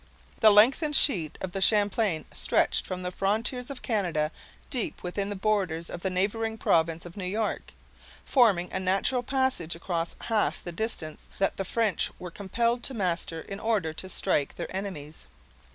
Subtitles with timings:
[0.39, 4.31] The lengthened sheet of the Champlain stretched from the frontiers of Canada,
[4.71, 7.71] deep within the borders of the neighboring province of New York,
[8.25, 13.41] forming a natural passage across half the distance that the French were compelled to master
[13.41, 15.27] in order to strike their enemies.